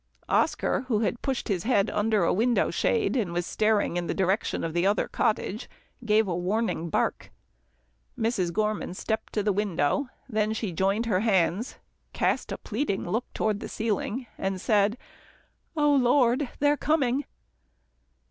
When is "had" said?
1.01-1.21